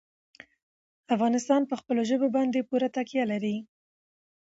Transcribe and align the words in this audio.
افغانستان 1.15 1.61
په 1.69 1.75
خپلو 1.79 2.01
ژبو 2.09 2.27
باندې 2.35 2.67
پوره 2.69 2.89
تکیه 2.95 3.23
لري. 3.31 3.55